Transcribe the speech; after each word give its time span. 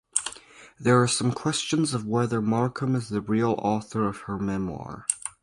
There 0.79 0.99
are 0.99 1.07
some 1.07 1.31
questions 1.31 1.93
of 1.93 2.07
whether 2.07 2.41
Markham 2.41 2.95
is 2.95 3.09
the 3.09 3.21
real 3.21 3.53
author 3.59 4.07
of 4.07 4.21
her 4.21 4.39
memoir. 4.39 5.05